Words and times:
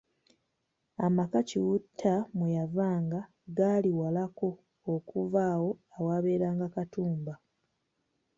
Amaka 1.05 1.37
Kiwutta 1.49 2.13
mwe 2.35 2.49
yavanga 2.57 3.19
gaali 3.57 3.91
walako 3.99 4.49
okuva 4.93 5.41
awo 5.53 5.69
awabeeranga 5.97 6.65
Katumba. 6.75 7.33